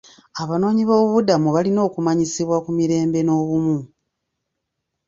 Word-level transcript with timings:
Abanoonyiboobubudamu 0.41 1.47
balina 1.55 1.79
okumanyisibwa 1.87 2.57
ku 2.63 2.69
mirembe 2.77 3.19
n'obumu. 3.23 3.77